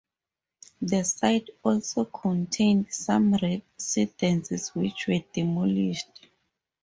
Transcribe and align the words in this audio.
The 0.81 1.03
site 1.03 1.51
also 1.61 2.05
contained 2.05 2.91
some 2.91 3.33
residences 3.35 4.69
which 4.69 5.05
were 5.07 5.23
demolished. 5.31 6.27